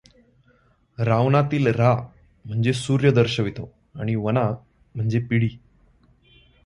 [0.97, 1.93] रावणामधील रा
[2.45, 3.71] म्हणजे सूर्य दर्शवितो
[3.95, 4.49] आणि वणा
[4.95, 5.49] म्हणजे पिढी